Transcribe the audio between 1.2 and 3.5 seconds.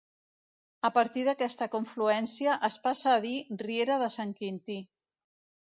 d'aquesta confluència es passa a dir